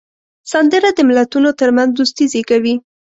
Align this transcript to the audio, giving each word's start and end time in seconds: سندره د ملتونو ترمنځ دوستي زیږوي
سندره 0.51 0.89
د 0.93 0.99
ملتونو 1.09 1.49
ترمنځ 1.59 1.89
دوستي 1.93 2.25
زیږوي 2.33 2.75